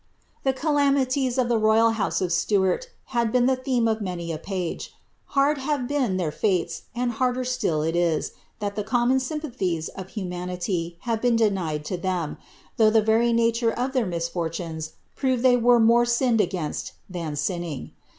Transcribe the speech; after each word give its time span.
The 0.41 0.51
calamities 0.51 1.37
of 1.37 1.47
the 1.47 1.59
royal 1.59 1.91
honse 1.91 2.21
of 2.23 2.31
Siuarl 2.31 2.87
have 3.13 3.31
been 3.31 3.45
the 3.45 3.55
(beiM 3.57 3.87
af 3.87 4.01
many 4.01 4.31
n 4.31 4.37
page. 4.39 4.91
Hard 5.37 5.59
have 5.59 5.87
been 5.87 6.17
their 6.17 6.31
fates, 6.31 6.85
and 6.95 7.11
harder 7.11 7.43
blUI 7.43 7.89
it 7.89 7.95
is, 7.95 8.31
iliatibt 8.59 8.87
common 8.87 9.17
aympathiea 9.19 9.89
of 9.95 10.09
humanity 10.09 10.97
have 11.01 11.21
been 11.21 11.35
denied 11.35 11.87
lo 11.91 11.97
ihem, 11.99 12.37
ihongh 12.79 12.91
tb« 12.93 13.05
very 13.05 13.31
nature 13.31 13.71
of 13.73 13.93
their 13.93 14.07
misfi 14.07 14.83
ley 15.23 15.55
were 15.57 15.79
more 15.79 16.05
sinned 16.07 16.39
aptDtt 16.39 16.93
than 17.07 17.35
sinning. 17.35 17.91